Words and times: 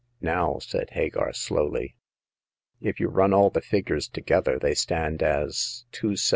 Now," 0.19 0.57
said 0.57 0.89
Hagar, 0.93 1.31
slowly, 1.31 1.95
if 2.81 2.99
you 2.99 3.07
run 3.07 3.33
all 3.33 3.51
the 3.51 3.61
figures 3.61 4.07
together 4.07 4.57
they 4.57 4.73
stand 4.73 5.21
as 5.21 5.85
271238." 5.91 6.29